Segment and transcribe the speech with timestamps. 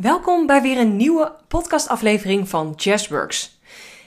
[0.00, 3.60] Welkom bij weer een nieuwe podcastaflevering van Jazzworks.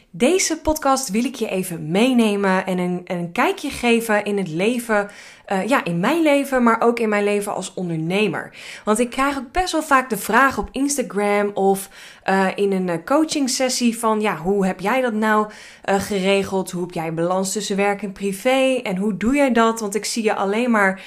[0.09, 5.09] Deze podcast wil ik je even meenemen en een, een kijkje geven in het leven,
[5.51, 8.55] uh, ja, in mijn leven, maar ook in mijn leven als ondernemer.
[8.83, 11.89] Want ik krijg ook best wel vaak de vraag op Instagram of
[12.29, 15.47] uh, in een eh, coaching sessie van, ja, hoe heb jij dat nou
[15.89, 16.71] uh, geregeld?
[16.71, 18.79] Hoe heb jij balans tussen werk en privé?
[18.83, 19.79] En hoe doe jij dat?
[19.79, 21.01] Want ik zie je alleen maar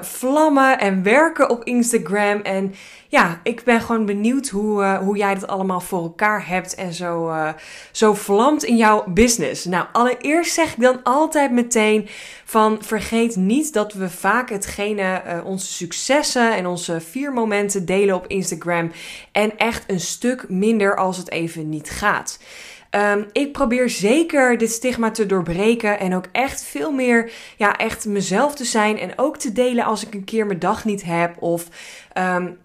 [0.00, 2.40] vlammen en werken op Instagram.
[2.40, 2.74] En
[3.08, 7.32] ja, ik ben gewoon benieuwd hoe, hoe jij dat allemaal voor elkaar hebt en zo,
[7.92, 9.64] zo vlamt in jouw business.
[9.64, 12.08] Nou, allereerst zeg ik dan altijd meteen
[12.44, 18.26] van vergeet niet dat we vaak hetgene, onze successen en onze vier momenten delen op
[18.26, 18.92] Instagram.
[19.32, 22.38] En echt een stuk minder als het even niet gaat.
[22.90, 28.04] Um, ik probeer zeker dit stigma te doorbreken en ook echt veel meer, ja, echt
[28.04, 31.42] mezelf te zijn en ook te delen als ik een keer mijn dag niet heb
[31.42, 31.68] of
[32.18, 32.58] um,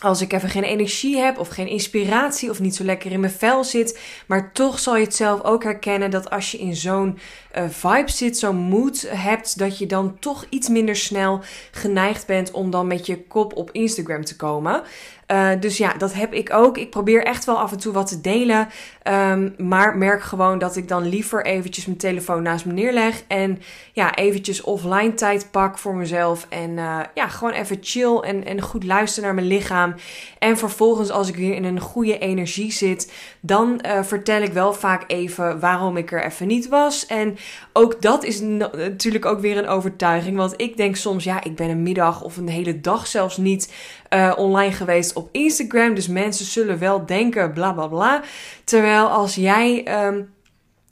[0.00, 3.32] als ik even geen energie heb of geen inspiratie of niet zo lekker in mijn
[3.32, 4.00] vel zit.
[4.26, 7.18] Maar toch zal je het zelf ook herkennen dat als je in zo'n
[7.58, 11.40] uh, vibe zit, zo'n mood hebt, dat je dan toch iets minder snel
[11.70, 14.82] geneigd bent om dan met je kop op Instagram te komen.
[15.32, 16.78] Uh, dus ja, dat heb ik ook.
[16.78, 18.68] Ik probeer echt wel af en toe wat te delen.
[19.08, 23.22] Um, maar merk gewoon dat ik dan liever eventjes mijn telefoon naast me neerleg.
[23.28, 23.58] En
[23.92, 26.46] ja, eventjes offline tijd pak voor mezelf.
[26.48, 29.94] En uh, ja, gewoon even chill en, en goed luisteren naar mijn lichaam.
[30.38, 34.72] En vervolgens, als ik weer in een goede energie zit, dan uh, vertel ik wel
[34.72, 37.06] vaak even waarom ik er even niet was.
[37.06, 37.36] En
[37.72, 40.36] ook dat is natuurlijk ook weer een overtuiging.
[40.36, 43.72] Want ik denk soms, ja, ik ben een middag of een hele dag zelfs niet
[44.14, 45.94] uh, online geweest op Instagram.
[45.94, 48.22] Dus mensen zullen wel denken, bla bla bla.
[48.64, 50.34] Terwijl als jij um,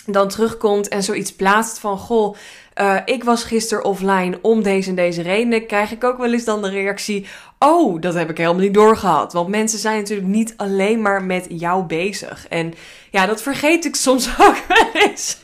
[0.07, 2.37] dan terugkomt en zoiets plaatst van, goh.
[2.81, 5.67] Uh, ik was gisteren offline om deze en deze redenen.
[5.67, 7.27] Krijg ik ook wel eens dan de reactie:
[7.59, 9.33] Oh, dat heb ik helemaal niet doorgehad.
[9.33, 12.47] Want mensen zijn natuurlijk niet alleen maar met jou bezig.
[12.49, 12.75] En
[13.11, 15.37] ja, dat vergeet ik soms ook wel eens.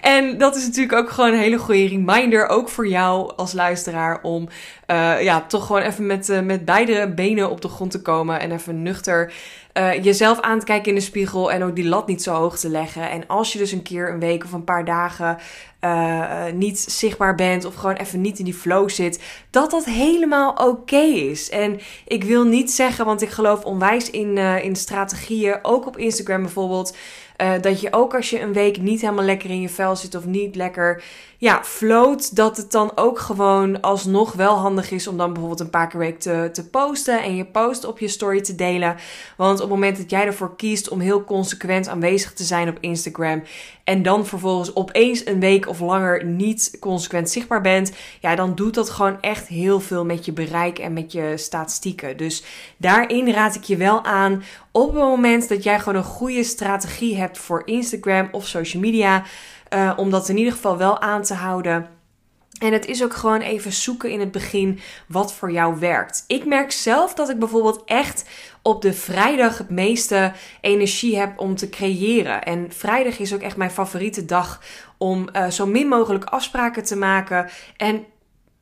[0.00, 4.22] En dat is natuurlijk ook gewoon een hele goede reminder, ook voor jou als luisteraar,
[4.22, 4.48] om
[4.90, 8.40] uh, ja, toch gewoon even met, uh, met beide benen op de grond te komen
[8.40, 9.32] en even nuchter
[9.74, 12.58] uh, jezelf aan te kijken in de spiegel en ook die lat niet zo hoog
[12.58, 13.10] te leggen.
[13.10, 15.38] En als je dus een keer een week of een paar dagen
[16.54, 20.96] niet zichtbaar bent of gewoon even niet in die flow zit, dat dat helemaal oké
[20.96, 21.50] is.
[21.50, 26.42] En ik wil niet zeggen, want ik geloof onwijs in, in strategieën, ook op Instagram
[26.42, 26.96] bijvoorbeeld.
[27.42, 30.14] Uh, dat je ook als je een week niet helemaal lekker in je vel zit
[30.14, 31.02] of niet lekker
[31.40, 35.70] ja, float, dat het dan ook gewoon alsnog wel handig is om dan bijvoorbeeld een
[35.70, 38.96] paar keer week te, te posten en je post op je story te delen.
[39.36, 42.76] Want op het moment dat jij ervoor kiest om heel consequent aanwezig te zijn op
[42.80, 43.42] Instagram
[43.90, 48.74] en dan vervolgens opeens een week of langer niet consequent zichtbaar bent, ja, dan doet
[48.74, 52.16] dat gewoon echt heel veel met je bereik en met je statistieken.
[52.16, 52.44] Dus
[52.76, 54.42] daarin raad ik je wel aan
[54.72, 59.22] op het moment dat jij gewoon een goede strategie hebt voor Instagram of social media,
[59.74, 61.99] uh, om dat in ieder geval wel aan te houden.
[62.60, 66.24] En het is ook gewoon even zoeken in het begin wat voor jou werkt.
[66.26, 68.24] Ik merk zelf dat ik bijvoorbeeld echt
[68.62, 72.42] op de vrijdag het meeste energie heb om te creëren.
[72.42, 74.62] En vrijdag is ook echt mijn favoriete dag
[74.98, 77.50] om uh, zo min mogelijk afspraken te maken.
[77.76, 78.04] En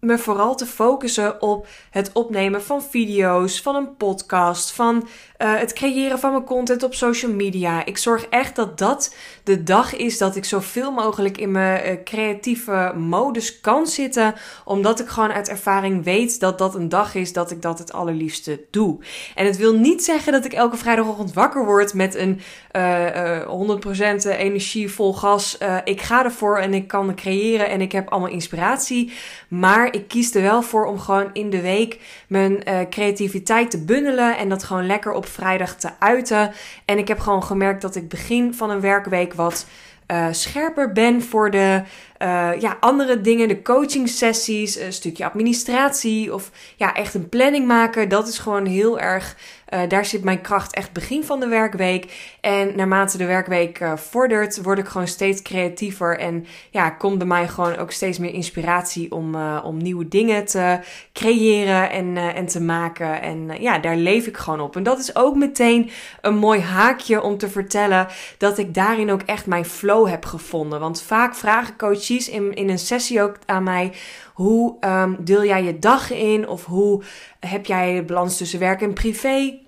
[0.01, 5.73] me vooral te focussen op het opnemen van video's, van een podcast, van uh, het
[5.73, 7.85] creëren van mijn content op social media.
[7.85, 9.15] Ik zorg echt dat dat
[9.45, 15.01] de dag is dat ik zoveel mogelijk in mijn uh, creatieve modus kan zitten, omdat
[15.01, 18.61] ik gewoon uit ervaring weet dat dat een dag is dat ik dat het allerliefste
[18.71, 18.99] doe.
[19.35, 22.41] En het wil niet zeggen dat ik elke vrijdagochtend wakker word met een
[22.73, 23.79] uh,
[24.27, 25.59] 100% energie vol gas.
[25.85, 29.13] ik ga ervoor en ik kan creëren en ik heb allemaal inspiratie,
[29.49, 33.85] maar ik kies er wel voor om gewoon in de week mijn uh, creativiteit te
[33.85, 36.53] bundelen en dat gewoon lekker op vrijdag te uiten.
[36.85, 39.67] En ik heb gewoon gemerkt dat ik begin van een werkweek wat
[40.13, 41.83] uh, scherper ben voor de
[42.23, 47.67] uh, ja, andere dingen, de coaching sessies, een stukje administratie of ja, echt een planning
[47.67, 48.09] maken.
[48.09, 49.37] Dat is gewoon heel erg
[49.75, 52.37] uh, daar zit mijn kracht echt begin van de werkweek.
[52.41, 56.19] En naarmate de werkweek vordert, word ik gewoon steeds creatiever.
[56.19, 59.35] En ja, komt bij mij gewoon ook steeds meer inspiratie om,
[59.65, 60.79] om nieuwe dingen te
[61.13, 63.23] creëren en, en te maken.
[63.23, 64.77] En ja, daar leef ik gewoon op.
[64.77, 65.91] En dat is ook meteen
[66.21, 68.07] een mooi haakje om te vertellen
[68.39, 70.81] dat ik daarin ook echt mijn flow heb gevonden.
[70.81, 73.93] Want vaak vragen coaches in, in een sessie ook aan mij
[74.35, 76.49] hoe um, deel jij je dag in?
[76.49, 77.03] Of hoe
[77.41, 79.59] heb jij de balans tussen werk en privé?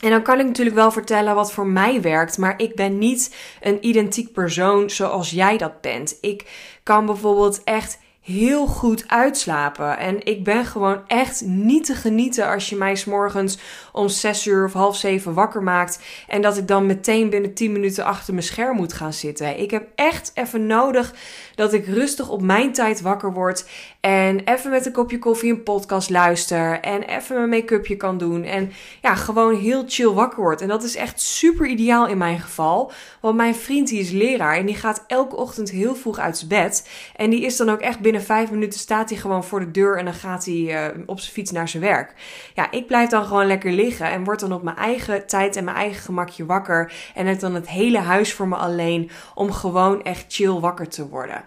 [0.00, 3.36] En dan kan ik natuurlijk wel vertellen wat voor mij werkt, maar ik ben niet
[3.60, 6.18] een identiek persoon zoals jij dat bent.
[6.20, 6.46] Ik
[6.82, 9.98] kan bijvoorbeeld echt heel goed uitslapen.
[9.98, 13.58] En ik ben gewoon echt niet te genieten als je mij s'morgens
[13.92, 15.98] om 6 uur of half 7 wakker maakt.
[16.28, 19.60] En dat ik dan meteen binnen 10 minuten achter mijn scherm moet gaan zitten.
[19.60, 21.14] Ik heb echt even nodig
[21.54, 23.68] dat ik rustig op mijn tijd wakker word.
[24.00, 26.80] En even met een kopje koffie een podcast luister.
[26.80, 28.44] En even mijn make-upje kan doen.
[28.44, 28.72] En
[29.02, 30.60] ja, gewoon heel chill wakker word.
[30.60, 32.92] En dat is echt super ideaal in mijn geval.
[33.20, 34.56] Want mijn vriend die is leraar.
[34.56, 36.88] En die gaat elke ochtend heel vroeg uit zijn bed.
[37.16, 39.98] En die is dan ook echt binnen vijf minuten staat hij gewoon voor de deur.
[39.98, 42.14] En dan gaat hij uh, op zijn fiets naar zijn werk.
[42.54, 44.06] Ja, ik blijf dan gewoon lekker liggen.
[44.06, 46.92] En word dan op mijn eigen tijd en mijn eigen gemakje wakker.
[47.14, 49.10] En heb dan het hele huis voor me alleen.
[49.34, 51.44] Om gewoon echt chill wakker te worden.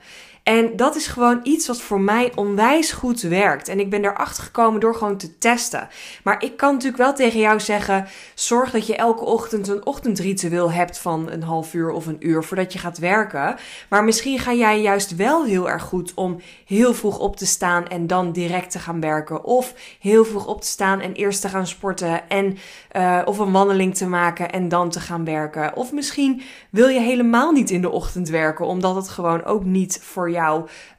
[0.48, 3.68] En dat is gewoon iets wat voor mij onwijs goed werkt.
[3.68, 5.88] En ik ben erachter gekomen door gewoon te testen.
[6.24, 10.72] Maar ik kan natuurlijk wel tegen jou zeggen: zorg dat je elke ochtend een ochtendritueel
[10.72, 13.56] hebt van een half uur of een uur voordat je gaat werken.
[13.90, 17.88] Maar misschien ga jij juist wel heel erg goed om heel vroeg op te staan
[17.88, 19.44] en dan direct te gaan werken.
[19.44, 22.58] Of heel vroeg op te staan en eerst te gaan sporten en
[22.98, 25.76] uh, of een wandeling te maken en dan te gaan werken.
[25.76, 30.00] Of misschien wil je helemaal niet in de ochtend werken, omdat het gewoon ook niet
[30.04, 30.36] voor jou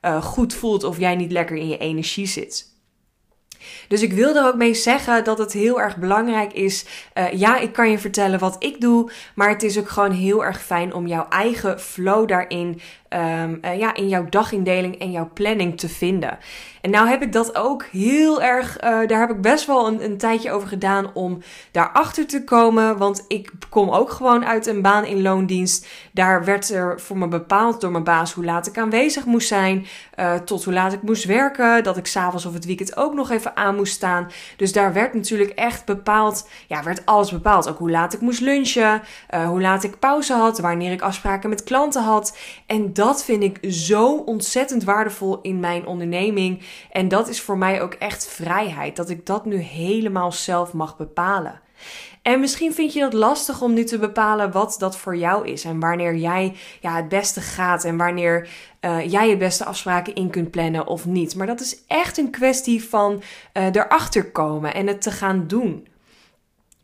[0.03, 2.77] uh, goed voelt of jij niet lekker in je energie zit.
[3.89, 6.87] Dus ik wil er ook mee zeggen dat het heel erg belangrijk is.
[7.15, 10.45] Uh, ja, ik kan je vertellen wat ik doe, maar het is ook gewoon heel
[10.45, 12.81] erg fijn om jouw eigen flow daarin
[13.11, 16.39] um, uh, ja, in jouw dagindeling en jouw planning te vinden.
[16.81, 20.05] En nou heb ik dat ook heel erg, uh, daar heb ik best wel een,
[20.05, 21.39] een tijdje over gedaan om
[21.71, 22.97] daarachter te komen.
[22.97, 25.87] Want ik kom ook gewoon uit een baan in loondienst.
[26.13, 29.87] Daar werd er voor me bepaald door mijn baas hoe laat ik aanwezig moest zijn.
[30.45, 31.83] Tot hoe laat ik moest werken.
[31.83, 34.31] Dat ik s'avonds of het weekend ook nog even aan moest staan.
[34.57, 37.69] Dus daar werd natuurlijk echt bepaald, ja, werd alles bepaald.
[37.69, 39.03] Ook hoe laat ik moest lunchen,
[39.47, 42.37] hoe laat ik pauze had, wanneer ik afspraken met klanten had.
[42.67, 46.63] En dat vind ik zo ontzettend waardevol in mijn onderneming.
[46.91, 48.97] En dat is voor mij ook echt vrijheid.
[48.97, 51.61] Dat ik dat nu helemaal zelf mag bepalen.
[52.29, 55.65] En misschien vind je dat lastig om nu te bepalen wat dat voor jou is.
[55.65, 57.85] En wanneer jij ja, het beste gaat.
[57.85, 58.49] En wanneer
[58.81, 61.37] uh, jij je beste afspraken in kunt plannen of niet.
[61.37, 63.23] Maar dat is echt een kwestie van
[63.55, 65.87] uh, erachter komen en het te gaan doen.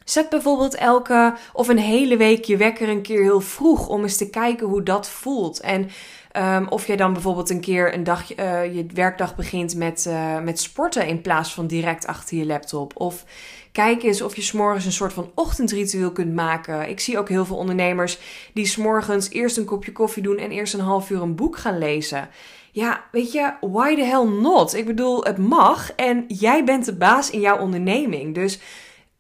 [0.05, 4.17] Zet bijvoorbeeld elke of een hele week je wekker een keer heel vroeg om eens
[4.17, 5.61] te kijken hoe dat voelt.
[5.61, 5.91] En
[6.37, 10.41] um, of jij dan bijvoorbeeld een keer een dag, uh, je werkdag begint met, uh,
[10.41, 12.93] met sporten in plaats van direct achter je laptop.
[12.95, 13.25] Of
[13.73, 16.89] kijk eens of je s'morgens een soort van ochtendritueel kunt maken.
[16.89, 18.19] Ik zie ook heel veel ondernemers
[18.55, 21.79] die s'morgens eerst een kopje koffie doen en eerst een half uur een boek gaan
[21.79, 22.29] lezen.
[22.73, 24.75] Ja, weet je, why the hell not?
[24.75, 28.35] Ik bedoel, het mag en jij bent de baas in jouw onderneming.
[28.35, 28.61] Dus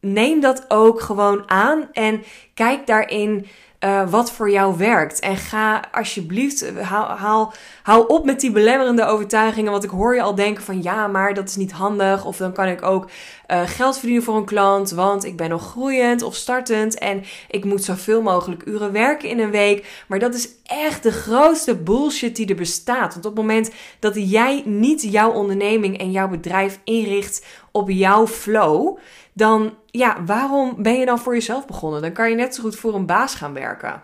[0.05, 2.23] neem dat ook gewoon aan en
[2.55, 3.47] kijk daarin
[3.85, 5.21] uh, wat voor jou werkt.
[5.21, 7.53] En ga alsjeblieft, haal, haal,
[7.83, 9.73] hou op met die belemmerende overtuigingen.
[9.73, 12.25] Want ik hoor je al denken van ja, maar dat is niet handig.
[12.25, 13.09] Of dan kan ik ook
[13.49, 14.91] uh, geld verdienen voor een klant.
[14.91, 16.99] Want ik ben nog groeiend of startend.
[16.99, 20.05] En ik moet zoveel mogelijk uren werken in een week.
[20.09, 23.13] Maar dat is echt de grootste bullshit die er bestaat.
[23.13, 28.27] Want op het moment dat jij niet jouw onderneming en jouw bedrijf inricht op jouw
[28.27, 28.99] flow
[29.33, 32.03] dan ja, waarom ben je dan voor jezelf begonnen?
[32.03, 34.03] Dan kan je net zo goed voor een baas gaan werken.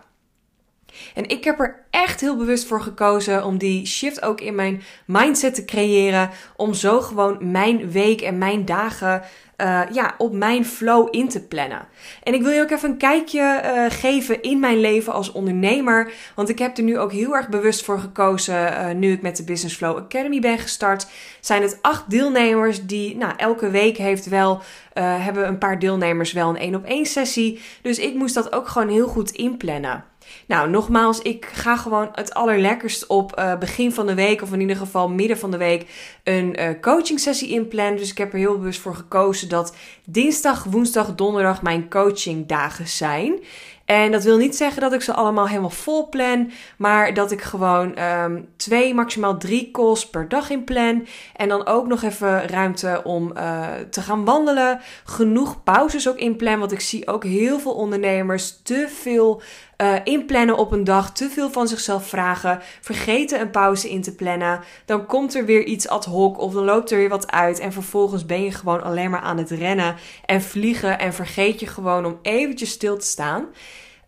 [1.15, 4.81] En ik heb er echt heel bewust voor gekozen om die shift ook in mijn
[5.05, 6.29] mindset te creëren.
[6.55, 9.21] Om zo gewoon mijn week en mijn dagen
[9.61, 11.87] uh, ja, op mijn flow in te plannen.
[12.23, 16.11] En ik wil je ook even een kijkje uh, geven in mijn leven als ondernemer.
[16.35, 18.55] Want ik heb er nu ook heel erg bewust voor gekozen.
[18.55, 21.07] Uh, nu ik met de Business Flow Academy ben gestart.
[21.39, 24.61] Zijn het acht deelnemers die nou, elke week heeft wel.
[24.93, 27.61] hebben een paar deelnemers wel een één op één sessie.
[27.81, 30.10] Dus ik moest dat ook gewoon heel goed inplannen.
[30.47, 34.61] Nou, nogmaals, ik ga gewoon het allerlekkerst op uh, begin van de week, of in
[34.61, 35.89] ieder geval midden van de week,
[36.23, 37.97] een uh, coaching sessie inplannen.
[37.97, 43.39] Dus ik heb er heel bewust voor gekozen dat dinsdag, woensdag, donderdag mijn coachingdagen zijn.
[43.85, 47.41] En dat wil niet zeggen dat ik ze allemaal helemaal vol plan, maar dat ik
[47.41, 51.07] gewoon um, twee, maximaal drie calls per dag in plan.
[51.35, 54.79] En dan ook nog even ruimte om uh, te gaan wandelen.
[55.03, 59.41] Genoeg pauzes ook in plan, want ik zie ook heel veel ondernemers te veel
[59.81, 64.15] uh, inplannen op een dag, te veel van zichzelf vragen, vergeten een pauze in te
[64.15, 64.59] plannen.
[64.85, 67.71] Dan komt er weer iets ad hoc of dan loopt er weer wat uit en
[67.71, 69.95] vervolgens ben je gewoon alleen maar aan het rennen
[70.25, 73.45] en vliegen en vergeet je gewoon om eventjes stil te staan.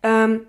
[0.00, 0.46] Um,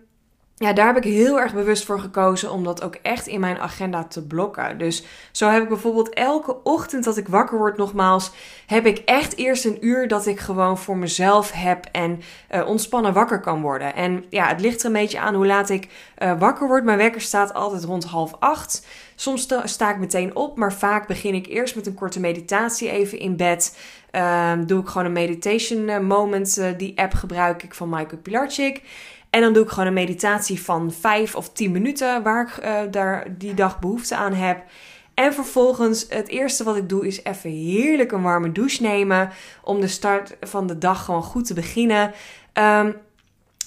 [0.58, 3.60] ja, daar heb ik heel erg bewust voor gekozen om dat ook echt in mijn
[3.60, 4.78] agenda te blokken.
[4.78, 8.32] Dus zo heb ik bijvoorbeeld elke ochtend dat ik wakker word, nogmaals,
[8.66, 12.22] heb ik echt eerst een uur dat ik gewoon voor mezelf heb en
[12.52, 13.96] uh, ontspannen wakker kan worden.
[13.96, 15.88] En ja, het ligt er een beetje aan hoe laat ik
[16.20, 16.84] uh, wakker word.
[16.84, 18.88] Mijn wekker staat altijd rond half acht.
[19.16, 23.20] Soms sta ik meteen op, maar vaak begin ik eerst met een korte meditatie even
[23.20, 23.78] in bed.
[24.12, 26.62] Uh, doe ik gewoon een meditation eh, moment.
[26.78, 28.82] die app gebruik ik van Michael Pilarczyk.
[29.36, 32.92] En dan doe ik gewoon een meditatie van 5 of 10 minuten waar ik uh,
[32.92, 34.64] daar die dag behoefte aan heb.
[35.14, 39.30] En vervolgens, het eerste wat ik doe is even heerlijk een warme douche nemen.
[39.64, 42.14] Om de start van de dag gewoon goed te beginnen.
[42.54, 42.96] Um,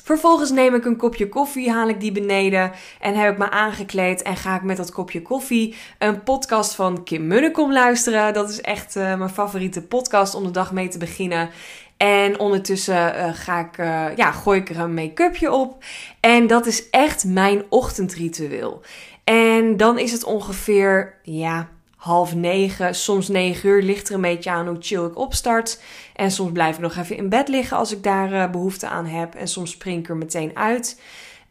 [0.08, 4.22] Vervolgens neem ik een kopje koffie, haal ik die beneden en heb ik me aangekleed
[4.22, 8.32] en ga ik met dat kopje koffie een podcast van Kim Munnekom luisteren.
[8.32, 11.50] Dat is echt uh, mijn favoriete podcast om de dag mee te beginnen.
[11.98, 15.84] En ondertussen uh, ga ik, uh, ja, gooi ik er een make-upje op.
[16.20, 18.80] En dat is echt mijn ochtendritueel.
[19.24, 23.82] En dan is het ongeveer, ja, half negen, soms negen uur.
[23.82, 25.80] Ligt er een beetje aan hoe chill ik opstart.
[26.14, 29.06] En soms blijf ik nog even in bed liggen als ik daar uh, behoefte aan
[29.06, 29.34] heb.
[29.34, 31.00] En soms spring ik er meteen uit.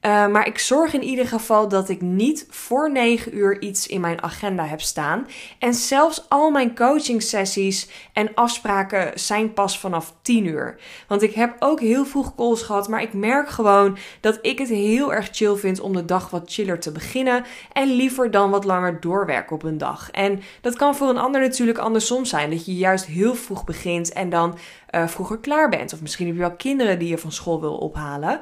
[0.01, 4.01] Uh, maar ik zorg in ieder geval dat ik niet voor 9 uur iets in
[4.01, 5.27] mijn agenda heb staan.
[5.59, 10.79] En zelfs al mijn coaching sessies en afspraken zijn pas vanaf 10 uur.
[11.07, 14.69] Want ik heb ook heel vroeg calls gehad, maar ik merk gewoon dat ik het
[14.69, 17.43] heel erg chill vind om de dag wat chiller te beginnen.
[17.71, 20.11] En liever dan wat langer doorwerken op een dag.
[20.11, 22.49] En dat kan voor een ander natuurlijk andersom zijn.
[22.49, 24.57] Dat je juist heel vroeg begint en dan
[24.91, 25.93] uh, vroeger klaar bent.
[25.93, 28.39] Of misschien heb je wel kinderen die je van school wil ophalen.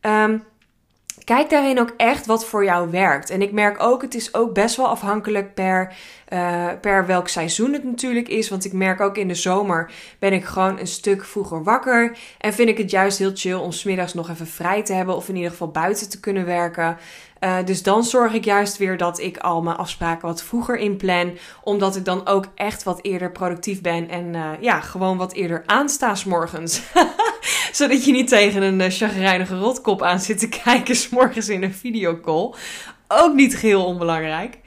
[0.00, 0.42] Um,
[1.32, 3.30] Kijk daarin ook echt wat voor jou werkt.
[3.30, 5.94] En ik merk ook, het is ook best wel afhankelijk per,
[6.32, 8.48] uh, per welk seizoen het natuurlijk is.
[8.48, 12.16] Want ik merk ook in de zomer ben ik gewoon een stuk vroeger wakker.
[12.38, 15.16] En vind ik het juist heel chill om smiddags nog even vrij te hebben.
[15.16, 16.96] Of in ieder geval buiten te kunnen werken.
[17.40, 21.38] Uh, dus dan zorg ik juist weer dat ik al mijn afspraken wat vroeger inplan.
[21.62, 24.08] Omdat ik dan ook echt wat eerder productief ben.
[24.08, 26.82] En uh, ja, gewoon wat eerder aansta morgens.
[27.72, 32.54] Zodat je niet tegen een chagrijnige rotkop aan zit te kijken s'morgens in een videocall.
[33.14, 34.58] Ook niet geheel onbelangrijk.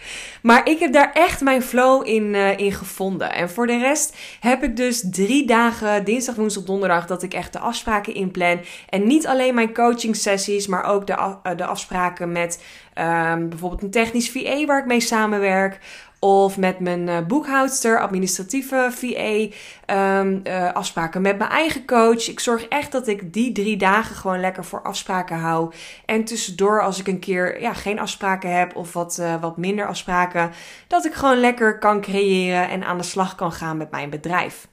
[0.41, 3.33] Maar ik heb daar echt mijn flow in, uh, in gevonden.
[3.33, 7.53] En voor de rest heb ik dus drie dagen, dinsdag, woensdag, donderdag, dat ik echt
[7.53, 8.59] de afspraken inplan.
[8.89, 12.63] En niet alleen mijn coaching sessies, maar ook de, de afspraken met
[12.95, 15.79] um, bijvoorbeeld een technisch VA waar ik mee samenwerk.
[16.25, 19.55] Of met mijn uh, boekhoudster, administratieve VA,
[19.85, 22.29] ehm, uh, afspraken met mijn eigen coach.
[22.29, 25.73] Ik zorg echt dat ik die drie dagen gewoon lekker voor afspraken hou.
[26.05, 29.87] En tussendoor, als ik een keer ja, geen afspraken heb of wat, uh, wat minder
[29.87, 30.51] afspraken,
[30.87, 34.67] dat ik gewoon lekker kan creëren en aan de slag kan gaan met mijn bedrijf.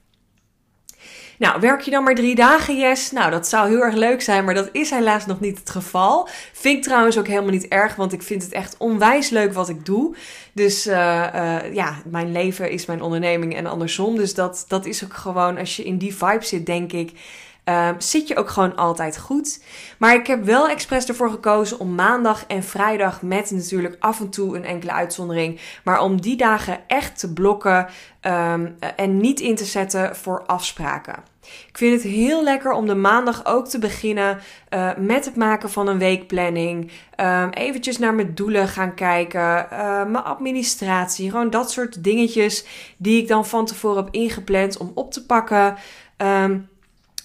[1.43, 3.11] Nou, werk je dan maar drie dagen, yes?
[3.11, 6.27] Nou, dat zou heel erg leuk zijn, maar dat is helaas nog niet het geval.
[6.53, 9.69] Vind ik trouwens ook helemaal niet erg, want ik vind het echt onwijs leuk wat
[9.69, 10.15] ik doe.
[10.53, 14.15] Dus uh, uh, ja, mijn leven is mijn onderneming en andersom.
[14.15, 17.11] Dus dat, dat is ook gewoon, als je in die vibe zit, denk ik.
[17.65, 19.63] Uh, zit je ook gewoon altijd goed.
[19.97, 24.29] Maar ik heb wel expres ervoor gekozen om maandag en vrijdag met natuurlijk af en
[24.29, 25.59] toe een enkele uitzondering.
[25.83, 27.87] Maar om die dagen echt te blokken
[28.21, 31.32] um, en niet in te zetten voor afspraken.
[31.67, 35.69] Ik vind het heel lekker om de maandag ook te beginnen uh, met het maken
[35.69, 36.91] van een weekplanning.
[37.17, 42.65] Um, eventjes naar mijn doelen gaan kijken, uh, mijn administratie, gewoon dat soort dingetjes
[42.97, 45.75] die ik dan van tevoren heb ingepland om op te pakken.
[46.17, 46.71] Um,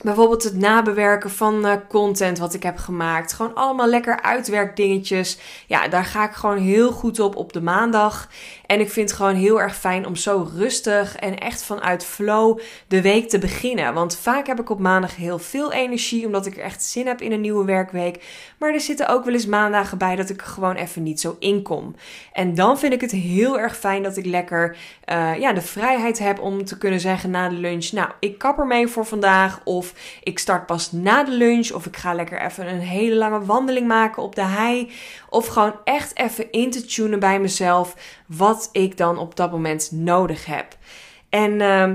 [0.02, 3.32] Bijvoorbeeld het nabewerken van uh, content wat ik heb gemaakt.
[3.32, 5.38] Gewoon allemaal lekker uitwerkdingetjes.
[5.66, 8.28] Ja, daar ga ik gewoon heel goed op op de maandag.
[8.68, 12.60] En ik vind het gewoon heel erg fijn om zo rustig en echt vanuit flow
[12.88, 13.94] de week te beginnen.
[13.94, 17.20] Want vaak heb ik op maandag heel veel energie, omdat ik er echt zin heb
[17.20, 18.25] in een nieuwe werkweek.
[18.58, 21.37] Maar er zitten ook wel eens maandagen bij dat ik er gewoon even niet zo
[21.38, 21.94] in kom.
[22.32, 24.76] En dan vind ik het heel erg fijn dat ik lekker
[25.12, 28.58] uh, ja, de vrijheid heb om te kunnen zeggen na de lunch: Nou, ik kap
[28.58, 29.60] ermee voor vandaag.
[29.64, 31.70] Of ik start pas na de lunch.
[31.70, 34.90] Of ik ga lekker even een hele lange wandeling maken op de hei.
[35.28, 37.94] Of gewoon echt even in te tunen bij mezelf.
[38.26, 40.77] Wat ik dan op dat moment nodig heb.
[41.29, 41.61] En.
[41.61, 41.95] Uh,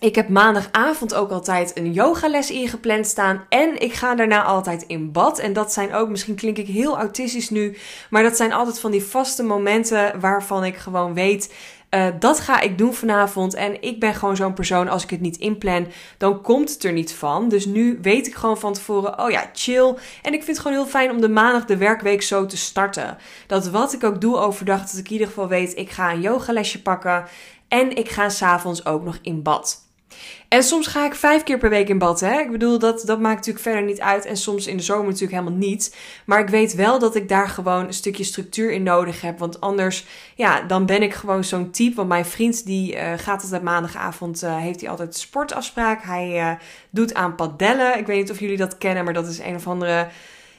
[0.00, 3.44] ik heb maandagavond ook altijd een yogales ingepland staan.
[3.48, 5.38] En ik ga daarna altijd in bad.
[5.38, 7.76] En dat zijn ook, misschien klink ik heel autistisch nu.
[8.10, 11.54] Maar dat zijn altijd van die vaste momenten waarvan ik gewoon weet.
[11.90, 13.54] Uh, dat ga ik doen vanavond.
[13.54, 15.86] En ik ben gewoon zo'n persoon, als ik het niet inplan,
[16.18, 17.48] dan komt het er niet van.
[17.48, 19.94] Dus nu weet ik gewoon van tevoren, oh ja, chill.
[20.22, 23.16] En ik vind het gewoon heel fijn om de maandag de werkweek zo te starten.
[23.46, 26.20] Dat wat ik ook doe overdag, dat ik in ieder geval weet, ik ga een
[26.20, 27.24] yogalesje pakken.
[27.68, 29.87] En ik ga s'avonds ook nog in bad.
[30.48, 32.20] En soms ga ik vijf keer per week in bad.
[32.20, 32.40] Hè?
[32.40, 34.24] Ik bedoel, dat, dat maakt natuurlijk verder niet uit.
[34.24, 35.96] En soms in de zomer natuurlijk helemaal niet.
[36.26, 39.38] Maar ik weet wel dat ik daar gewoon een stukje structuur in nodig heb.
[39.38, 41.96] Want anders, ja, dan ben ik gewoon zo'n type.
[41.96, 46.02] Want mijn vriend die uh, gaat altijd maandagavond, uh, heeft hij altijd sportafspraak.
[46.02, 46.52] Hij uh,
[46.90, 47.98] doet aan padellen.
[47.98, 50.08] Ik weet niet of jullie dat kennen, maar dat is een of andere,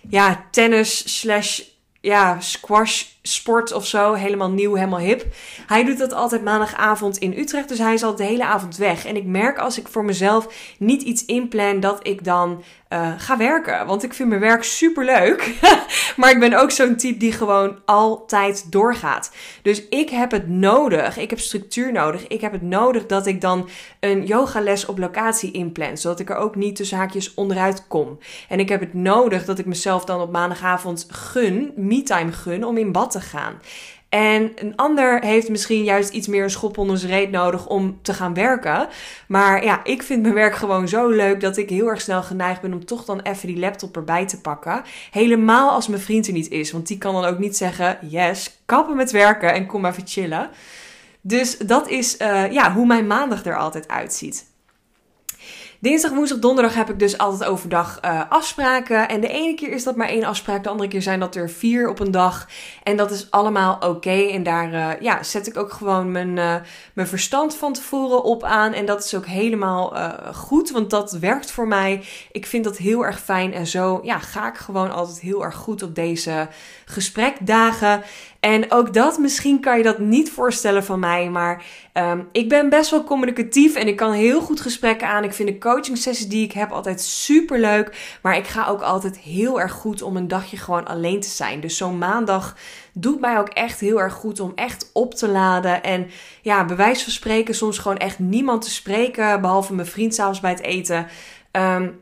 [0.09, 1.61] ja, tennis slash
[2.01, 4.13] ja, squash sport of zo.
[4.13, 5.25] Helemaal nieuw, helemaal hip.
[5.67, 7.69] Hij doet dat altijd maandagavond in Utrecht.
[7.69, 9.05] Dus hij is al de hele avond weg.
[9.05, 13.37] En ik merk als ik voor mezelf niet iets inplan, dat ik dan uh, ga
[13.37, 13.85] werken.
[13.85, 15.53] Want ik vind mijn werk super leuk.
[16.17, 19.31] maar ik ben ook zo'n type die gewoon altijd doorgaat.
[19.61, 21.17] Dus ik heb het nodig.
[21.17, 22.27] Ik heb structuur nodig.
[22.27, 23.69] Ik heb het nodig dat ik dan
[23.99, 25.97] een yogales op locatie inplan.
[25.97, 28.17] Zodat ik er ook niet tussen haakjes onderuit kom.
[28.47, 32.77] En ik heb het nodig dat ik mezelf dan op maandagavond gun, me-time gun, om
[32.77, 33.53] in bad te gaan.
[34.09, 37.99] En een ander heeft misschien juist iets meer een schop onder zijn reet nodig om
[38.01, 38.87] te gaan werken.
[39.27, 42.61] Maar ja, ik vind mijn werk gewoon zo leuk dat ik heel erg snel geneigd
[42.61, 44.81] ben om toch dan even die laptop erbij te pakken.
[45.11, 46.71] Helemaal als mijn vriend er niet is.
[46.71, 50.49] Want die kan dan ook niet zeggen: yes, kappen met werken en kom even chillen.
[51.21, 54.45] Dus dat is uh, ja, hoe mijn maandag er altijd uitziet.
[55.81, 59.09] Dinsdag, woensdag, donderdag heb ik dus altijd overdag uh, afspraken.
[59.09, 61.49] En de ene keer is dat maar één afspraak, de andere keer zijn dat er
[61.49, 62.47] vier op een dag.
[62.83, 64.09] En dat is allemaal oké.
[64.09, 66.55] En daar uh, ja, zet ik ook gewoon mijn, uh,
[66.93, 68.73] mijn verstand van tevoren op aan.
[68.73, 69.93] En dat is ook helemaal
[70.33, 72.03] goed, want dat werkt voor mij.
[72.31, 73.53] Ik vind dat heel erg fijn.
[73.53, 76.47] En zo ja, ga ik gewoon altijd heel erg goed op deze
[76.85, 78.03] gesprekdagen.
[78.39, 82.69] En ook dat, misschien kan je dat niet voorstellen van mij, maar um, ik ben
[82.69, 85.23] best wel communicatief en ik kan heel goed gesprekken aan.
[85.23, 88.81] Ik vind de coaching sessies die ik heb altijd super leuk, maar ik ga ook
[88.81, 91.59] altijd heel erg goed om een dagje gewoon alleen te zijn.
[91.59, 92.55] Dus zo'n maandag
[92.93, 95.83] doet mij ook echt heel erg goed om echt op te laden.
[95.83, 96.07] En
[96.41, 100.51] ja, bewijs van spreken, soms gewoon echt niemand te spreken, behalve mijn vriend s'avonds bij
[100.51, 101.07] het eten.
[101.51, 101.99] Um,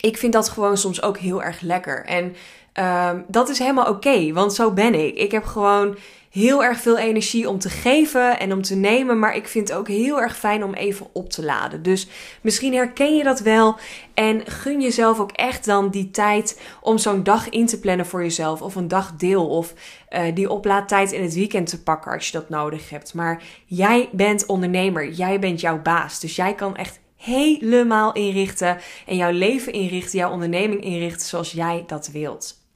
[0.00, 2.04] ik vind dat gewoon soms ook heel erg lekker.
[2.04, 2.34] En
[2.78, 5.14] um, dat is helemaal oké, want zo ben ik.
[5.16, 5.96] Ik heb gewoon
[6.30, 9.78] heel erg veel energie om te geven en om te nemen, maar ik vind het
[9.78, 11.82] ook heel erg fijn om even op te laden.
[11.82, 12.08] Dus
[12.40, 13.76] misschien herken je dat wel
[14.14, 18.22] en gun jezelf ook echt dan die tijd om zo'n dag in te plannen voor
[18.22, 19.74] jezelf of een dagdeel of
[20.10, 23.14] uh, die oplaadtijd in het weekend te pakken als je dat nodig hebt.
[23.14, 29.16] Maar jij bent ondernemer, jij bent jouw baas, dus jij kan echt helemaal inrichten en
[29.16, 32.67] jouw leven inrichten, jouw onderneming inrichten zoals jij dat wilt.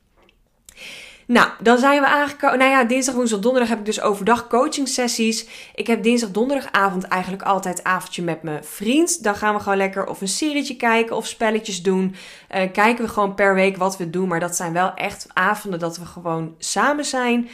[1.33, 2.59] Nou, dan zijn we aangekomen.
[2.59, 5.47] Nou ja, dinsdag, woensdag, donderdag heb ik dus overdag coaching sessies.
[5.75, 9.23] Ik heb dinsdag, donderdagavond eigenlijk altijd avondje met mijn vriend.
[9.23, 12.15] Dan gaan we gewoon lekker of een serietje kijken of spelletjes doen.
[12.55, 14.29] Uh, kijken we gewoon per week wat we doen.
[14.29, 17.49] Maar dat zijn wel echt avonden dat we gewoon samen zijn.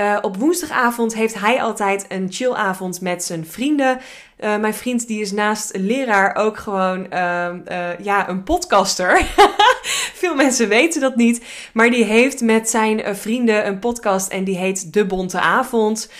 [0.00, 4.00] Uh, op woensdagavond heeft hij altijd een chillavond met zijn vrienden.
[4.40, 9.22] Uh, mijn vriend die is naast leraar ook gewoon uh, ja, een podcaster.
[10.20, 11.44] Veel mensen weten dat niet.
[11.72, 16.10] Maar die heeft met zijn vrienden een podcast en die heet De Bonte Avond.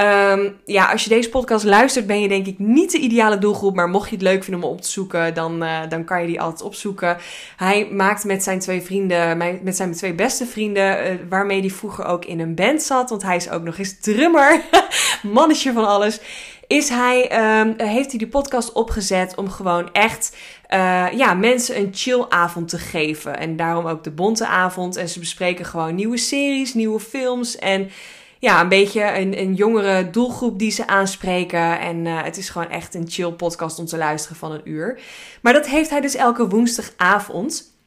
[0.00, 3.74] Um, ja, als je deze podcast luistert, ben je denk ik niet de ideale doelgroep.
[3.74, 6.26] Maar mocht je het leuk vinden om op te zoeken, dan, uh, dan kan je
[6.26, 7.16] die altijd opzoeken.
[7.56, 12.04] Hij maakt met zijn twee vrienden, met zijn twee beste vrienden, uh, waarmee hij vroeger
[12.04, 13.10] ook in een band zat.
[13.10, 14.60] Want hij is ook nog eens drummer.
[15.22, 16.20] Mannetje van alles.
[16.66, 20.36] Is hij, um, heeft hij die podcast opgezet om gewoon echt
[20.74, 23.38] uh, ja, mensen een chillavond te geven.
[23.38, 24.96] En daarom ook de bonte avond.
[24.96, 27.90] En ze bespreken gewoon nieuwe series, nieuwe films en
[28.40, 31.80] ja, een beetje een, een jongere doelgroep die ze aanspreken.
[31.80, 35.00] En uh, het is gewoon echt een chill podcast om te luisteren van een uur.
[35.42, 37.78] Maar dat heeft hij dus elke woensdagavond.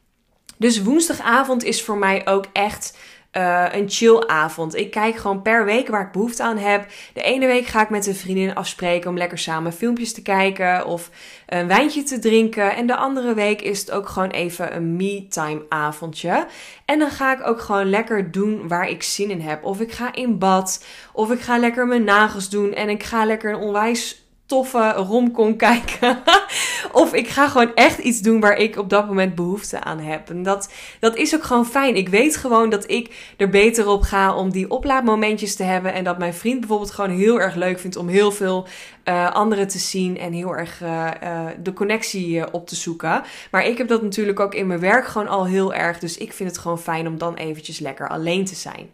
[0.56, 2.96] Dus woensdagavond is voor mij ook echt
[3.36, 4.76] uh, een chillavond.
[4.76, 6.86] Ik kijk gewoon per week waar ik behoefte aan heb.
[7.12, 10.86] De ene week ga ik met een vriendin afspreken om lekker samen filmpjes te kijken
[10.86, 11.10] of
[11.46, 12.76] een wijntje te drinken.
[12.76, 16.46] En de andere week is het ook gewoon even een me-time avondje.
[16.84, 19.64] En dan ga ik ook gewoon lekker doen waar ik zin in heb.
[19.64, 23.24] Of ik ga in bad, of ik ga lekker mijn nagels doen en ik ga
[23.24, 26.18] lekker een onwijs toffe romcom kijken.
[27.02, 30.30] of ik ga gewoon echt iets doen waar ik op dat moment behoefte aan heb.
[30.30, 31.96] En dat, dat is ook gewoon fijn.
[31.96, 35.92] Ik weet gewoon dat ik er beter op ga om die oplaadmomentjes te hebben.
[35.92, 38.66] En dat mijn vriend bijvoorbeeld gewoon heel erg leuk vindt om heel veel
[39.04, 40.18] uh, anderen te zien.
[40.18, 43.22] En heel erg uh, uh, de connectie op te zoeken.
[43.50, 45.98] Maar ik heb dat natuurlijk ook in mijn werk gewoon al heel erg.
[45.98, 48.90] Dus ik vind het gewoon fijn om dan eventjes lekker alleen te zijn.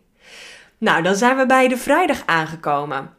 [0.79, 3.19] Nou, dan zijn we bij de vrijdag aangekomen.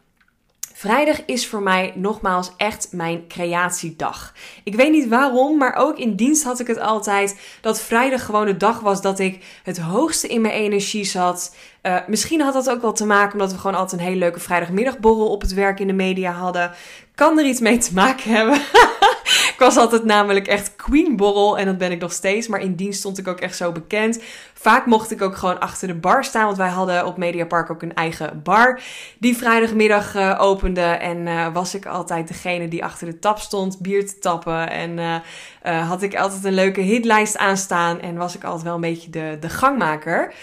[0.82, 4.34] Vrijdag is voor mij nogmaals echt mijn creatiedag.
[4.63, 8.46] Ik weet niet waarom, maar ook in dienst had ik het altijd dat vrijdag gewoon
[8.46, 11.56] de dag was dat ik het hoogste in mijn energie zat.
[11.84, 14.39] Uh, misschien had dat ook wel te maken omdat we gewoon altijd een hele leuke
[14.39, 16.72] vrijdagmiddagborrel op het werk in de media hadden.
[17.15, 18.56] Kan er iets mee te maken hebben?
[19.54, 22.48] ik was altijd namelijk echt queen borrel en dat ben ik nog steeds.
[22.48, 24.22] Maar in dienst stond ik ook echt zo bekend.
[24.54, 27.82] Vaak mocht ik ook gewoon achter de bar staan, want wij hadden op Mediapark ook
[27.82, 28.82] een eigen bar
[29.20, 30.82] die vrijdagmiddag uh, opende.
[30.82, 34.70] En uh, was ik altijd degene die achter de tap stond, bier te tappen.
[34.70, 35.24] En
[35.63, 39.38] had ik altijd een leuke hitlijst aanstaan en was ik altijd wel een beetje de,
[39.39, 40.34] de gangmaker.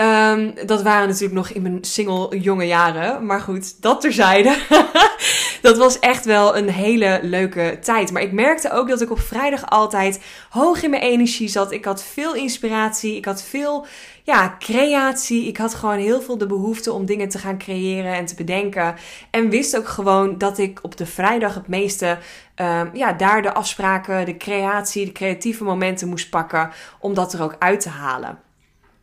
[0.00, 3.26] Um, dat waren natuurlijk nog in mijn single jonge jaren.
[3.26, 4.56] Maar goed, dat terzijde.
[5.62, 8.12] dat was echt wel een hele leuke tijd.
[8.12, 11.72] Maar ik merkte ook dat ik op vrijdag altijd hoog in mijn energie zat.
[11.72, 13.16] Ik had veel inspiratie.
[13.16, 13.86] Ik had veel
[14.24, 15.46] ja, creatie.
[15.46, 18.94] Ik had gewoon heel veel de behoefte om dingen te gaan creëren en te bedenken.
[19.30, 22.18] En wist ook gewoon dat ik op de vrijdag het meeste,
[22.56, 26.70] um, ja, daar de afspraken, de creatie, de creatieve momenten moest pakken.
[27.00, 28.46] Om dat er ook uit te halen.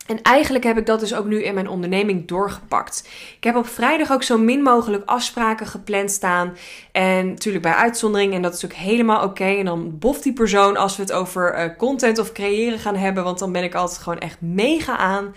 [0.05, 3.09] En eigenlijk heb ik dat dus ook nu in mijn onderneming doorgepakt.
[3.37, 6.57] Ik heb op vrijdag ook zo min mogelijk afspraken gepland staan.
[6.91, 8.33] En natuurlijk bij uitzondering.
[8.33, 9.43] En dat is ook helemaal oké.
[9.43, 13.23] En dan boft die persoon als we het over uh, content of creëren gaan hebben.
[13.23, 15.35] Want dan ben ik altijd gewoon echt mega aan.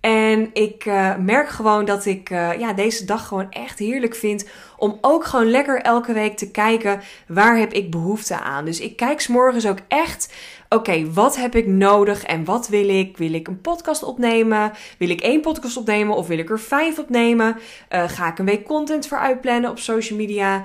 [0.00, 4.48] En ik uh, merk gewoon dat ik uh, ja, deze dag gewoon echt heerlijk vind.
[4.76, 8.64] Om ook gewoon lekker elke week te kijken waar heb ik behoefte aan.
[8.64, 10.34] Dus ik kijk s'morgens ook echt.
[10.68, 13.16] Oké, wat heb ik nodig en wat wil ik?
[13.16, 14.72] Wil ik een podcast opnemen?
[14.98, 17.56] Wil ik één podcast opnemen of wil ik er vijf opnemen?
[17.90, 20.64] Uh, ga ik een week content voor uitplannen op social media?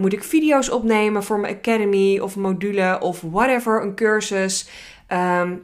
[0.00, 4.68] Moet ik video's opnemen voor mijn academy of module of whatever, een cursus?
[5.12, 5.62] Um,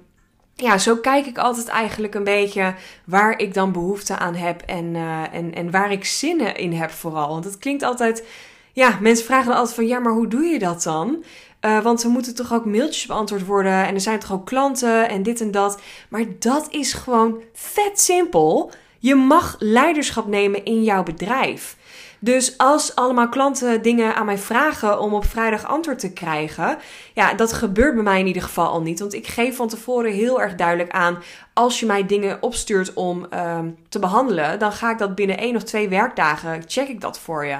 [0.62, 4.94] ja, zo kijk ik altijd eigenlijk een beetje waar ik dan behoefte aan heb en,
[4.94, 7.28] uh, en, en waar ik zinnen in heb vooral.
[7.28, 8.26] Want het klinkt altijd,
[8.72, 11.24] ja, mensen vragen altijd van ja, maar hoe doe je dat dan?
[11.60, 15.08] Uh, want er moeten toch ook mailtjes beantwoord worden en er zijn toch ook klanten
[15.08, 15.80] en dit en dat.
[16.08, 18.70] Maar dat is gewoon vet simpel.
[18.98, 21.76] Je mag leiderschap nemen in jouw bedrijf.
[22.24, 26.78] Dus als allemaal klanten dingen aan mij vragen om op vrijdag antwoord te krijgen,
[27.14, 29.00] ja, dat gebeurt bij mij in ieder geval al niet.
[29.00, 33.26] Want ik geef van tevoren heel erg duidelijk aan, als je mij dingen opstuurt om
[33.34, 33.58] uh,
[33.88, 37.46] te behandelen, dan ga ik dat binnen één of twee werkdagen, check ik dat voor
[37.46, 37.56] je.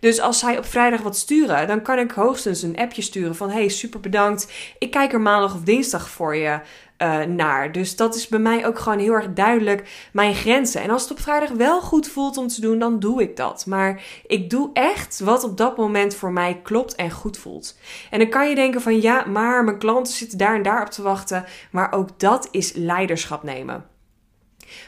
[0.00, 3.50] Dus als zij op vrijdag wat sturen, dan kan ik hoogstens een appje sturen van,
[3.50, 6.60] hey, super bedankt, ik kijk er maandag of dinsdag voor je
[6.98, 7.72] uh, naar.
[7.72, 10.82] Dus dat is bij mij ook gewoon heel erg duidelijk mijn grenzen.
[10.82, 13.66] En als het op vrijdag wel goed voelt om te doen, dan doe ik dat.
[13.66, 17.78] Maar ik doe echt wat op dat moment voor mij klopt en goed voelt.
[18.10, 20.90] En dan kan je denken van ja, maar mijn klanten zitten daar en daar op
[20.90, 21.44] te wachten.
[21.70, 23.84] Maar ook dat is leiderschap nemen.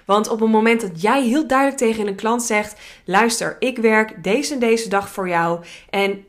[0.05, 4.23] Want op het moment dat jij heel duidelijk tegen een klant zegt: luister, ik werk
[4.23, 5.64] deze en deze dag voor jou.
[5.90, 6.25] En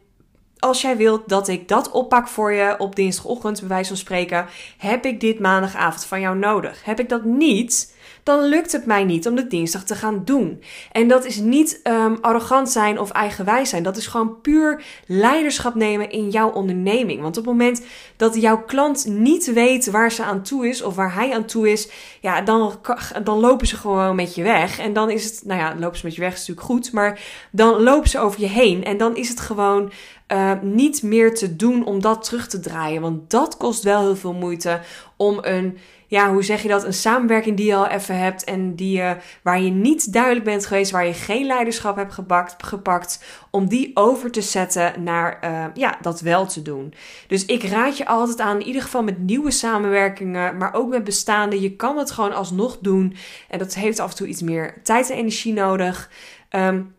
[0.60, 4.46] als jij wilt dat ik dat oppak voor je op dinsdagochtend, bij wijze van spreken,
[4.78, 6.86] heb ik dit maandagavond van jou nodig.
[6.86, 7.96] Heb ik dat niet,
[8.30, 10.64] dan lukt het mij niet om de dinsdag te gaan doen.
[10.92, 13.84] En dat is niet um, arrogant zijn of eigenwijs zijn.
[13.84, 17.22] Dat is gewoon puur leiderschap nemen in jouw onderneming.
[17.22, 20.96] Want op het moment dat jouw klant niet weet waar ze aan toe is of
[20.96, 21.90] waar hij aan toe is,
[22.22, 22.80] ja, dan,
[23.24, 24.80] dan lopen ze gewoon met je weg.
[24.80, 27.20] En dan is het, nou ja, lopen ze met je weg is natuurlijk goed, maar
[27.52, 28.84] dan lopen ze over je heen.
[28.84, 29.92] En dan is het gewoon
[30.32, 33.02] uh, niet meer te doen om dat terug te draaien.
[33.02, 34.82] Want dat kost wel heel veel moeite
[35.18, 35.78] om een,
[36.10, 36.84] ja, hoe zeg je dat?
[36.84, 40.66] Een samenwerking die je al even hebt en die je, waar je niet duidelijk bent
[40.66, 45.66] geweest, waar je geen leiderschap hebt gebakt, gepakt, om die over te zetten naar, uh,
[45.74, 46.94] ja, dat wel te doen.
[47.28, 51.04] Dus ik raad je altijd aan, in ieder geval met nieuwe samenwerkingen, maar ook met
[51.04, 51.62] bestaande.
[51.62, 53.16] Je kan het gewoon alsnog doen.
[53.50, 56.10] En dat heeft af en toe iets meer tijd en energie nodig.
[56.52, 56.98] Um,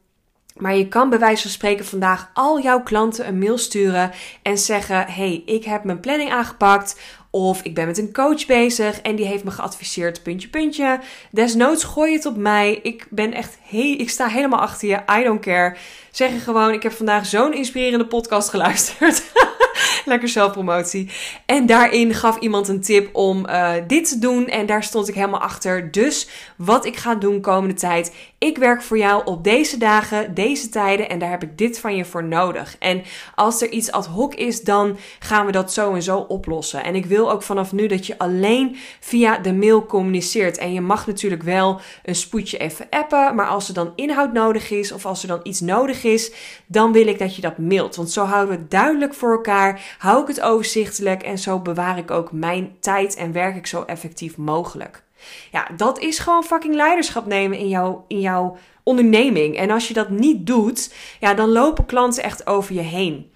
[0.61, 4.11] maar je kan bij wijze van spreken vandaag al jouw klanten een mail sturen
[4.43, 7.01] en zeggen: Hey, ik heb mijn planning aangepakt.
[7.33, 11.01] Of ik ben met een coach bezig en die heeft me geadviseerd, puntje, puntje.
[11.31, 12.79] Desnoods gooi het op mij.
[12.83, 15.19] Ik ben echt, hey, ik sta helemaal achter je.
[15.19, 15.77] I don't care.
[16.11, 19.23] Zeg je gewoon, ik heb vandaag zo'n inspirerende podcast geluisterd.
[20.05, 21.11] Lekker zelfpromotie.
[21.47, 24.47] En daarin gaf iemand een tip om uh, dit te doen.
[24.47, 25.91] En daar stond ik helemaal achter.
[25.91, 28.13] Dus wat ik ga doen komende tijd.
[28.41, 31.09] Ik werk voor jou op deze dagen, deze tijden.
[31.09, 32.77] En daar heb ik dit van je voor nodig.
[32.79, 33.03] En
[33.35, 36.85] als er iets ad hoc is, dan gaan we dat zo en zo oplossen.
[36.85, 40.59] En ik wil ook vanaf nu dat je alleen via de mail communiceert.
[40.59, 43.35] En je mag natuurlijk wel een spoedje even appen.
[43.35, 46.33] Maar als er dan inhoud nodig is of als er dan iets nodig is,
[46.67, 47.97] dan wil ik dat je dat mailt.
[47.97, 51.99] Want zo houden we het duidelijk voor elkaar, hou ik het overzichtelijk en zo bewaar
[51.99, 55.03] ik ook mijn tijd en werk ik zo effectief mogelijk.
[55.53, 59.57] Ja, dat is gewoon fucking leiderschap nemen in jouw, in jouw onderneming.
[59.57, 63.31] En als je dat niet doet, ja, dan lopen klanten echt over je heen.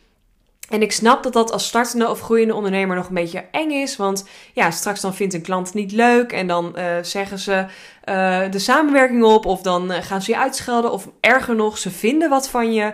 [0.68, 3.96] En ik snap dat dat als startende of groeiende ondernemer nog een beetje eng is.
[3.96, 6.32] Want ja, straks dan vindt een klant niet leuk.
[6.32, 7.66] En dan uh, zeggen ze
[8.08, 9.46] uh, de samenwerking op.
[9.46, 10.92] Of dan uh, gaan ze je uitschelden.
[10.92, 12.92] Of erger nog, ze vinden wat van je.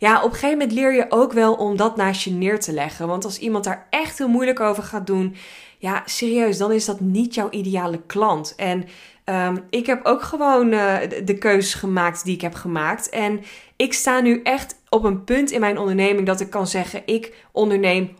[0.00, 2.72] Ja, op een gegeven moment leer je ook wel om dat naast je neer te
[2.72, 3.06] leggen.
[3.06, 5.36] Want als iemand daar echt heel moeilijk over gaat doen,
[5.78, 8.54] ja, serieus, dan is dat niet jouw ideale klant.
[8.56, 8.84] En
[9.24, 13.08] um, ik heb ook gewoon uh, de keuzes gemaakt die ik heb gemaakt.
[13.08, 13.40] En
[13.76, 17.34] ik sta nu echt op een punt in mijn onderneming dat ik kan zeggen: ik
[17.52, 18.16] onderneem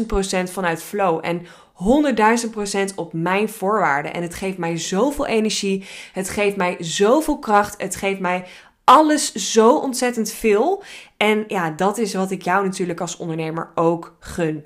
[0.00, 1.20] 100.000 procent vanuit flow.
[1.22, 1.46] En
[2.44, 4.14] 100.000 procent op mijn voorwaarden.
[4.14, 5.84] En het geeft mij zoveel energie.
[6.12, 7.82] Het geeft mij zoveel kracht.
[7.82, 8.44] Het geeft mij
[8.84, 10.82] alles zo ontzettend veel.
[11.16, 14.64] En ja, dat is wat ik jou natuurlijk als ondernemer ook gun.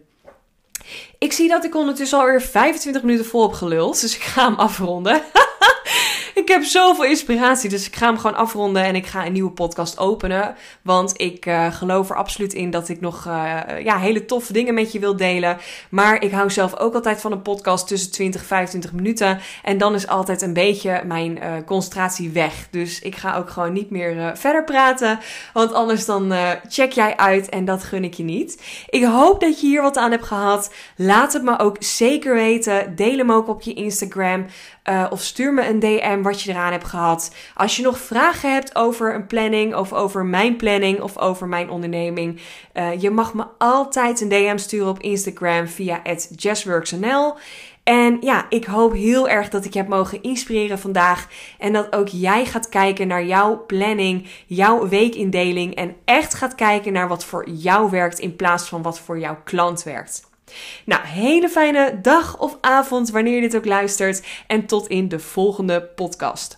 [1.18, 4.00] Ik zie dat ik ondertussen alweer 25 minuten vol heb geluld.
[4.00, 5.22] Dus ik ga hem afronden.
[6.42, 9.51] ik heb zoveel inspiratie, dus ik ga hem gewoon afronden en ik ga een nieuwe
[9.51, 10.55] podcast openen.
[10.83, 14.74] Want ik uh, geloof er absoluut in dat ik nog uh, ja, hele toffe dingen
[14.74, 15.59] met je wil delen.
[15.90, 19.40] Maar ik hou zelf ook altijd van een podcast tussen 20 en 25 minuten.
[19.62, 22.68] En dan is altijd een beetje mijn uh, concentratie weg.
[22.70, 25.18] Dus ik ga ook gewoon niet meer verder praten.
[25.53, 26.33] Want anders dan
[26.68, 28.62] check jij uit en dat gun ik je niet.
[28.88, 30.74] Ik hoop dat je hier wat aan hebt gehad.
[30.96, 32.96] Laat het me ook zeker weten.
[32.96, 34.46] Deel hem ook op je Instagram.
[34.88, 37.35] Uh, of stuur me een DM wat je eraan hebt gehad.
[37.55, 41.70] Als je nog vragen hebt over een planning of over mijn planning of over mijn
[41.70, 42.40] onderneming.
[42.74, 46.03] Uh, je mag me altijd een DM sturen op Instagram via
[46.37, 47.35] @jazzworksnl.
[47.83, 51.29] En ja, ik hoop heel erg dat ik je heb mogen inspireren vandaag.
[51.59, 55.74] En dat ook jij gaat kijken naar jouw planning, jouw weekindeling.
[55.74, 59.38] En echt gaat kijken naar wat voor jou werkt in plaats van wat voor jouw
[59.44, 60.28] klant werkt.
[60.85, 64.27] Nou, hele fijne dag of avond wanneer je dit ook luistert.
[64.47, 66.58] En tot in de volgende podcast.